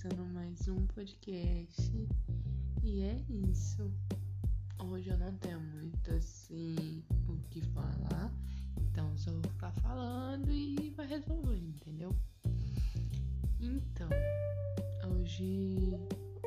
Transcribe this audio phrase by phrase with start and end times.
[0.00, 2.08] começando mais um podcast.
[2.84, 3.90] E é isso.
[4.78, 8.32] Hoje eu não tenho muito assim o que falar.
[8.80, 12.14] Então só vou ficar falando e vai resolver, entendeu?
[13.58, 14.08] Então,
[15.10, 15.98] hoje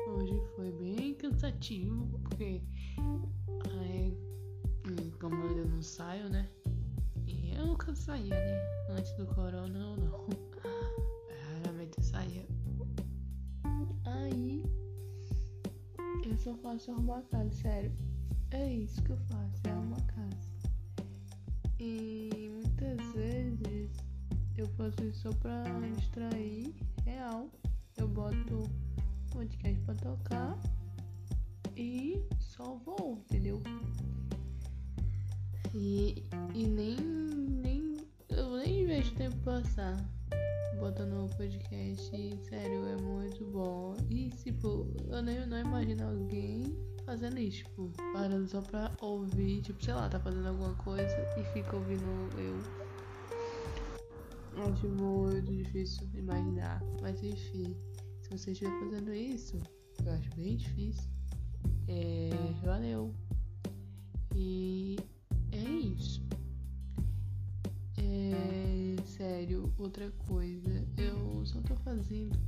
[0.08, 2.62] hoje foi bem cansativo, porque
[3.82, 4.16] aí,
[5.20, 6.48] como eu não saio, né?
[7.26, 8.86] E eu nunca saía, né?
[8.88, 10.51] Antes do corona, não, não.
[16.48, 17.92] Eu faço arrumar a casa, sério.
[18.50, 20.52] É isso que eu faço, é arrumar a casa.
[21.78, 23.90] E muitas vezes
[24.56, 25.64] eu faço isso só pra
[25.96, 26.74] distrair,
[27.04, 27.48] real.
[27.96, 28.68] Eu boto
[29.30, 30.58] podcast pra tocar
[31.76, 33.62] e só vou, entendeu?
[35.74, 36.22] E,
[36.54, 37.96] e nem, nem.
[38.28, 39.96] Eu nem vejo tempo passar
[40.82, 42.10] botando o podcast.
[42.48, 43.94] Sério, é muito bom.
[44.10, 49.82] E tipo, eu nem não imagino alguém fazendo isso, tipo, parando só pra ouvir, tipo,
[49.84, 52.58] sei lá, tá fazendo alguma coisa e fica ouvindo eu.
[54.60, 56.82] Acho muito difícil imaginar.
[57.00, 57.76] Mas enfim,
[58.20, 59.58] se você estiver fazendo isso,
[60.04, 61.08] eu acho bem difícil.
[61.86, 62.30] É,
[62.64, 63.14] valeu.
[64.34, 64.96] E
[65.52, 66.26] é isso.
[67.96, 70.71] É, sério, outra coisa,
[71.52, 72.38] só tô fazendo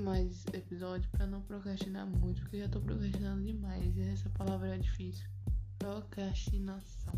[0.00, 4.74] mais episódio pra não procrastinar muito, porque eu já tô procrastinando demais e essa palavra
[4.74, 5.28] é difícil.
[5.78, 7.12] Procrastinação.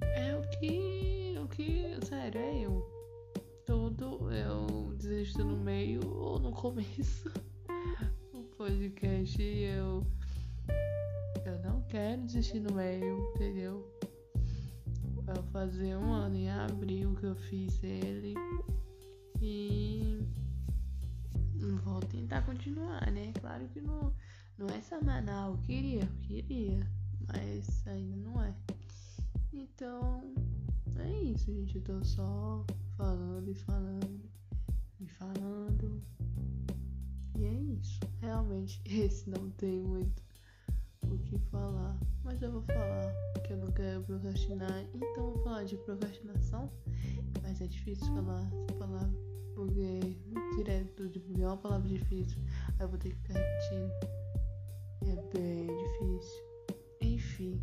[0.00, 1.34] É o que.
[1.38, 1.98] O que.
[2.06, 2.82] Sério, é eu.
[3.66, 7.30] Todo eu desisto no meio ou no começo.
[8.32, 10.06] o podcast eu.
[11.44, 13.95] Eu não quero desistir no meio, entendeu?
[15.26, 18.34] Vai fazer um ano em abril que eu fiz ele.
[19.42, 20.24] E
[21.82, 23.32] vou tentar continuar, né?
[23.40, 24.14] Claro que não,
[24.56, 25.52] não é semanal.
[25.52, 26.86] Eu queria, eu queria.
[27.26, 28.54] Mas ainda não é.
[29.52, 30.34] Então,
[30.96, 31.76] é isso, gente.
[31.76, 32.64] Eu tô só
[32.96, 34.30] falando e falando
[35.00, 36.02] e falando.
[37.36, 37.98] E é isso.
[38.20, 40.25] Realmente, esse não tem muito
[41.10, 41.98] o que falar.
[42.24, 44.84] Mas eu vou falar, porque eu não quero procrastinar.
[44.94, 46.70] Então, vou falar de procrastinação.
[47.42, 49.26] Mas é difícil falar essa palavra.
[49.54, 50.00] Porque
[50.56, 52.38] direto de é uma palavra difícil.
[52.78, 53.90] Aí eu vou ter que ficar repetindo.
[55.02, 56.44] É bem difícil.
[57.00, 57.60] Enfim.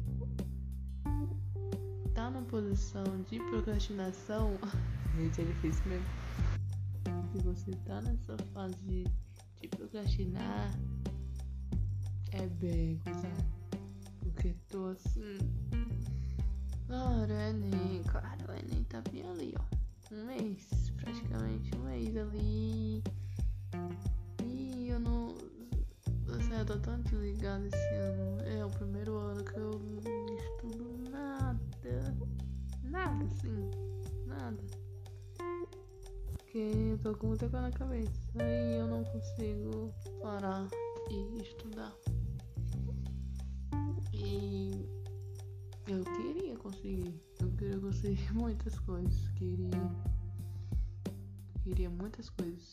[2.14, 4.58] Tá na posição de procrastinação.
[5.18, 6.06] Gente, é difícil mesmo.
[7.32, 8.78] Se você tá nessa fase
[9.62, 10.72] de procrastinar,
[12.34, 13.46] é bem coisado.
[14.22, 15.38] Porque tô assim.
[16.88, 20.14] Claro, o Enem, claro, o Enem tá bem ali, ó.
[20.14, 23.04] Um mês, praticamente um mês ali.
[24.44, 25.36] E eu não.
[26.30, 28.42] Assim, eu tô tão desligada esse ano.
[28.42, 32.16] É o primeiro ano que eu não estudo nada.
[32.84, 33.70] Nada, assim.
[34.26, 34.64] Nada.
[36.32, 38.12] Porque eu tô com muita coisa na cabeça.
[38.40, 40.68] Aí eu não consigo parar
[41.10, 41.94] e estudar.
[44.24, 44.88] E
[45.88, 47.22] eu queria conseguir.
[47.42, 49.28] Eu queria conseguir muitas coisas.
[49.36, 49.70] Queria.
[51.62, 52.70] Queria muitas coisas.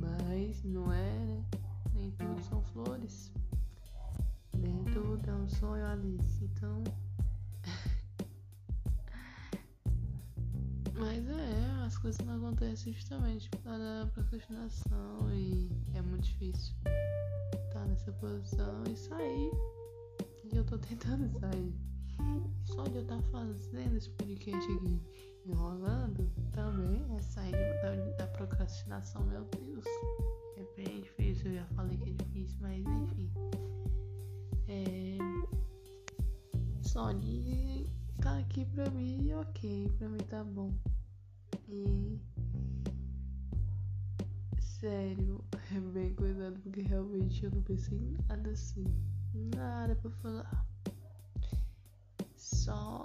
[0.00, 1.44] Mas não é, né?
[1.94, 3.32] Nem tudo são flores.
[4.56, 6.44] Nem tudo é um sonho, Alice.
[6.44, 6.84] Então.
[10.94, 16.74] Mas é, as coisas não acontecem justamente causa da procrastinação e é muito difícil
[17.66, 19.79] estar nessa posição e sair.
[20.52, 21.74] E eu tô tentando sair.
[22.64, 25.00] Só de eu estar fazendo esse podcast aqui
[25.46, 27.52] enrolando também é sair
[27.82, 29.84] da, da procrastinação, meu Deus.
[30.56, 33.30] É bem difícil, eu já falei que é difícil, mas enfim.
[34.68, 35.18] É.
[36.82, 37.86] Só de
[38.20, 40.72] tá aqui pra mim, ok, pra mim tá bom.
[41.68, 42.18] E.
[44.60, 45.44] Sério,
[45.74, 48.84] é bem coisado porque realmente eu não pensei em nada assim.
[49.34, 50.66] Nada pra falar.
[52.36, 53.04] Só.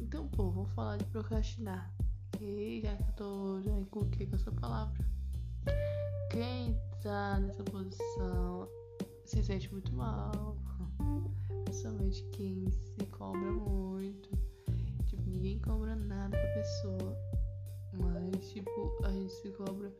[0.00, 1.92] Então, pô, vou falar de procrastinar.
[2.40, 3.62] E já que eu tô.
[3.62, 5.04] Já inculquei com essa palavra.
[6.30, 8.68] Quem tá nessa posição
[9.24, 10.56] se sente muito mal.
[11.64, 14.30] Principalmente quem se cobra muito.
[15.06, 17.16] Tipo, ninguém cobra nada pra pessoa.
[17.92, 19.92] Mas, tipo, a gente se cobra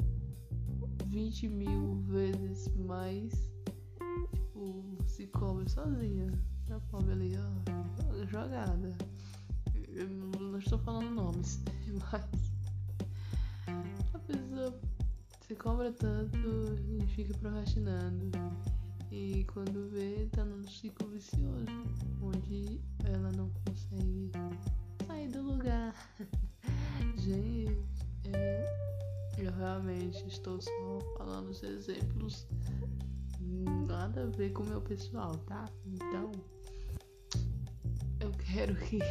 [1.06, 3.53] 20 mil vezes mais.
[5.06, 6.32] Se cobra sozinha.
[6.70, 8.96] A pobre ali, ó, jogada.
[9.88, 11.62] Eu não estou falando nomes,
[12.10, 12.52] mas
[14.12, 14.80] a pessoa
[15.40, 16.38] Você cobra tanto
[16.88, 18.30] e fica procrastinando.
[19.10, 21.66] E quando vê, tá num ciclo vicioso,
[22.20, 24.32] onde ela não consegue
[25.06, 25.94] sair do lugar.
[27.16, 27.78] Gente,
[28.32, 28.64] é,
[29.38, 32.46] eu realmente estou só falando os exemplos,
[33.86, 35.68] nada a ver com o meu pessoal, tá?
[35.86, 36.32] Então,
[38.20, 38.98] eu quero que.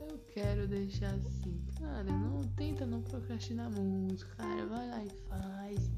[0.00, 5.90] eu quero deixar assim, cara, não tenta não procrastinar muito, cara, vai lá e faz,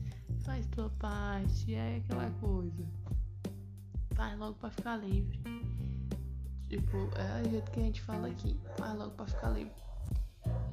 [0.44, 2.84] faz tua parte, é aquela coisa.
[4.14, 5.40] Faz logo pra ficar livre.
[6.68, 9.72] Tipo, é o jeito que a gente fala aqui, faz logo pra ficar livre.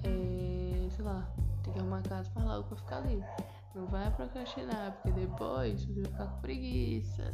[0.04, 1.30] É, sei lá,
[1.64, 3.28] tem que arrumar casa, faz logo pra ficar livre.
[3.76, 7.34] Não vai procrastinar, porque depois você vai ficar com preguiça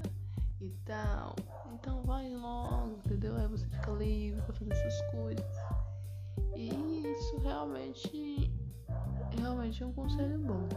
[0.61, 1.35] e tal.
[1.73, 3.35] Então vai logo, entendeu?
[3.37, 5.55] Aí você fica livre pra fazer suas coisas.
[6.55, 8.51] E isso realmente,
[9.37, 10.67] realmente é um conselho bom.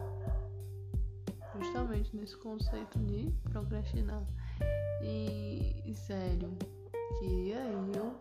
[1.60, 4.24] Justamente nesse conceito de procrastinar.
[5.02, 6.56] E, e sério,
[7.18, 8.14] queria eu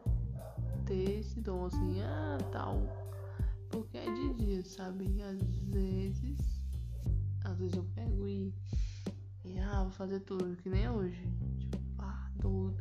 [0.86, 2.82] ter esse dom assim, ah, tal.
[3.70, 5.22] Porque é de dia, sabe?
[5.22, 6.57] Às vezes,
[7.48, 8.54] às vezes eu pego e,
[9.46, 11.22] e ah, vou fazer tudo, que nem hoje.
[11.60, 12.78] Tipo, ah, tudo.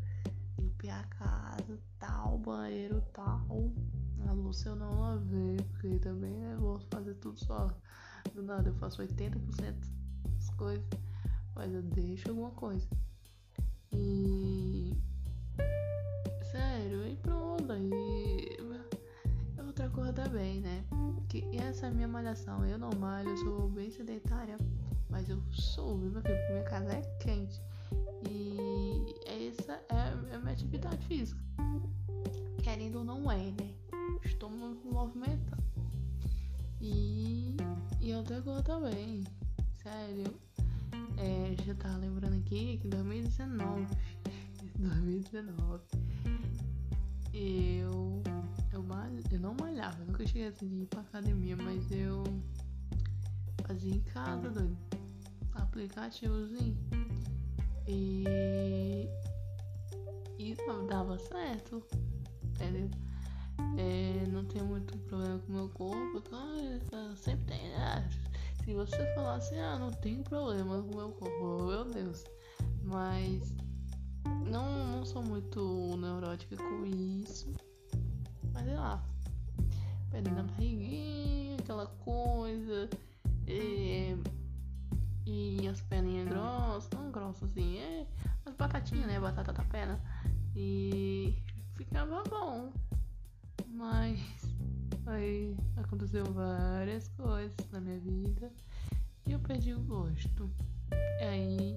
[0.58, 3.72] Limpar a casa, tal, banheiro, tal.
[4.26, 7.68] A luz eu não lavei, porque também é bom fazer tudo só.
[8.34, 9.74] Do nada eu faço 80%
[10.34, 10.84] das coisas,
[11.54, 12.88] mas eu deixo alguma coisa.
[13.92, 14.92] E
[16.50, 17.72] sério, e pronto.
[17.72, 18.56] E
[19.64, 20.84] outra coisa também, né?
[21.36, 22.64] Que essa é a minha malhação.
[22.64, 24.56] Eu não malho, eu sou bem sedentária,
[25.10, 27.60] mas eu sou, meu filho, porque minha casa é quente.
[28.26, 31.38] E essa é a minha atividade física.
[32.62, 33.74] Querendo ou não é, né?
[34.24, 35.62] Estou me movimentando.
[36.80, 37.54] E,
[38.00, 39.22] e outra coisa também,
[39.82, 40.34] sério.
[41.18, 43.86] É, já tava lembrando aqui que 2019
[44.78, 45.82] 2019
[47.32, 48.22] eu
[48.76, 48.84] eu,
[49.32, 52.22] eu não malhava, eu nunca cheguei assim de ir pra academia, mas eu
[53.66, 54.76] fazia em casa, doido.
[55.54, 56.76] Aplicativozinho.
[57.88, 59.08] E
[60.38, 60.54] e
[60.88, 61.82] dava certo,
[62.44, 62.90] entendeu?
[63.78, 67.74] É, não tenho muito problema com o meu corpo, cara, sempre tem.
[67.74, 68.06] Ah,
[68.62, 72.24] se você falar assim, ah, não tem problema com o meu corpo, meu Deus.
[72.82, 73.54] Mas
[74.50, 77.50] não, não sou muito neurótica com isso.
[78.56, 79.04] Mas sei lá.
[80.10, 82.88] Perdendo a barriguinha, aquela coisa.
[83.46, 84.16] E,
[85.26, 86.90] e as perninhas grossas.
[86.90, 88.06] Não grossas assim, é
[88.46, 89.20] as batatinhas, né?
[89.20, 90.00] Batata da perna.
[90.54, 91.36] E
[91.74, 92.72] ficava bom.
[93.68, 94.18] Mas
[95.04, 98.50] aí aconteceu várias coisas na minha vida.
[99.26, 100.50] E eu perdi o gosto.
[101.20, 101.76] Aí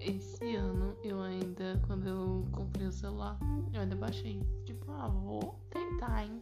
[0.00, 3.38] esse ano eu ainda, quando eu comprei o celular,
[3.72, 4.42] eu ainda baixei.
[5.02, 6.40] Ah, vou tentar, hein?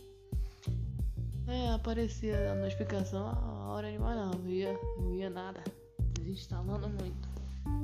[1.47, 5.65] É, aparecia a notificação, a hora de malhar, não ia, não ia nada.
[6.12, 7.27] Desinstalando muito.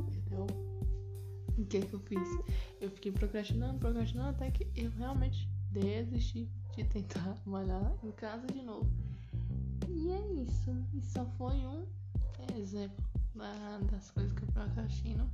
[0.06, 0.46] Entendeu?
[1.56, 2.28] O que que eu fiz?
[2.78, 8.60] Eu fiquei procrastinando, procrastinando até que eu realmente desisti de tentar malhar em casa de
[8.60, 8.86] novo.
[9.88, 10.76] E é isso.
[10.92, 11.86] E só foi um
[12.54, 13.02] exemplo
[13.90, 15.26] das coisas que eu procrastino.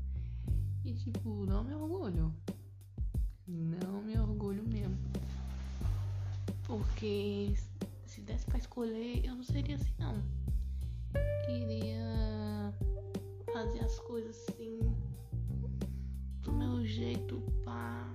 [0.84, 2.32] E tipo, não me orgulho.
[3.48, 4.96] Não me orgulho mesmo.
[6.72, 7.52] Porque
[8.06, 10.14] se desse pra escolher, eu não seria assim não.
[11.44, 12.72] Queria
[13.52, 14.80] fazer as coisas assim
[16.40, 18.10] do meu jeito, pá,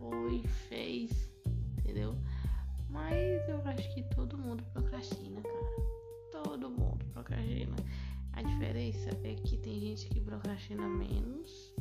[0.00, 1.30] foi, fez,
[1.78, 2.16] entendeu?
[2.90, 6.42] Mas eu acho que todo mundo procrastina, cara.
[6.44, 7.76] Todo mundo procrastina.
[8.32, 11.72] A diferença é que tem gente que procrastina menos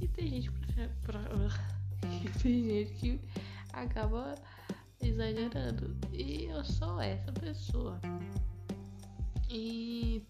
[0.00, 0.72] e tem gente que
[2.42, 3.20] tem gente que
[3.74, 4.34] acaba
[5.02, 5.96] exagerando.
[6.12, 8.00] E eu sou essa pessoa.
[9.48, 10.24] E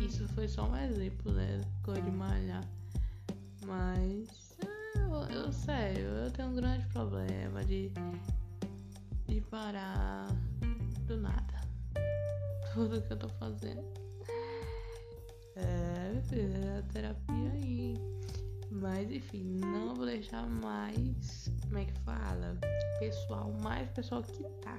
[0.00, 1.60] isso foi só um exemplo, né?
[1.82, 2.64] Coisa de malhar.
[3.64, 4.56] Mas
[4.94, 7.90] eu, eu, sério, eu tenho um grande problema de,
[9.26, 10.28] de parar
[11.06, 11.60] do nada.
[12.74, 13.84] Tudo que eu tô fazendo.
[15.56, 18.15] É a terapia aí.
[18.80, 21.50] Mas enfim, não vou deixar mais.
[21.62, 22.58] Como é que fala?
[22.98, 24.78] Pessoal, mais pessoal que tá.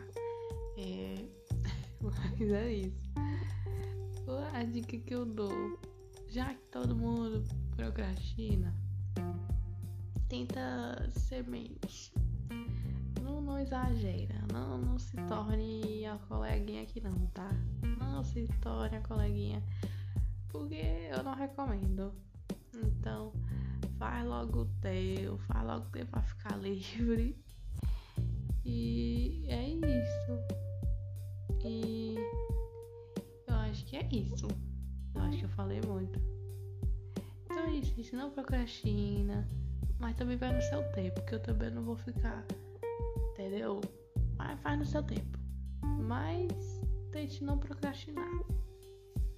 [0.78, 1.26] É.
[2.02, 3.08] Mas é isso.
[4.54, 5.80] A dica que eu dou.
[6.30, 7.44] Já que todo mundo
[7.76, 8.74] procrastina,
[10.28, 12.12] tenta ser menos.
[13.24, 14.36] Não não, exagera.
[14.52, 17.50] Não, não se torne a coleguinha aqui não, tá?
[18.00, 19.64] Não se torne a coleguinha.
[20.50, 22.14] Porque eu não recomendo.
[22.76, 23.34] Então,
[23.98, 27.38] faz logo o teu, faz logo o teu pra ficar livre.
[28.66, 30.58] E é isso.
[31.66, 32.16] E
[33.48, 34.48] eu acho que é isso.
[35.16, 36.20] Eu acho que eu falei muito.
[37.46, 38.16] Então é isso, gente.
[38.16, 39.48] Não procrastina.
[40.00, 42.46] Mas também vai no seu tempo, que eu também não vou ficar.
[43.32, 43.82] Entendeu?
[44.38, 45.40] Mas faz no seu tempo.
[45.82, 48.30] Mas tente não procrastinar.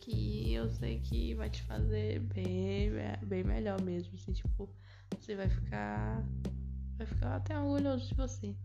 [0.09, 2.91] Que eu sei que vai te fazer bem,
[3.27, 4.15] bem melhor mesmo.
[4.15, 4.67] Assim, tipo,
[5.11, 6.25] você vai ficar.
[6.97, 8.55] Vai ficar até orgulhoso de você.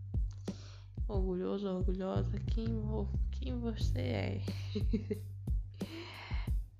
[1.07, 2.65] Orgulhoso, orgulhosa, quem,
[3.31, 4.41] quem você é.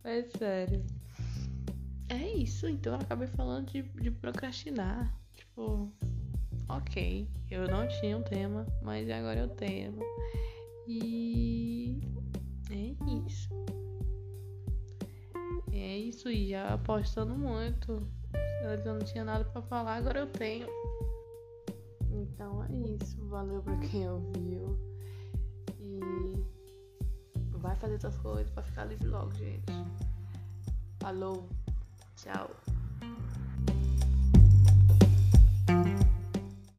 [0.03, 0.83] Mas sério.
[2.09, 5.15] É isso, então eu acabei falando de, de procrastinar.
[5.35, 5.91] Tipo,
[6.67, 9.99] ok, eu não tinha um tema, mas agora eu tenho.
[10.87, 12.01] E
[12.71, 12.95] é
[13.27, 13.64] isso.
[15.95, 18.05] É isso, e já apostando muito.
[18.61, 20.67] Eu não tinha nada para falar, agora eu tenho.
[22.11, 23.25] Então é isso.
[23.29, 24.77] Valeu pra quem ouviu.
[25.79, 26.01] E
[27.59, 29.71] vai fazer suas coisas pra ficar livre logo, gente.
[30.99, 31.47] Falou.
[32.17, 32.51] Tchau.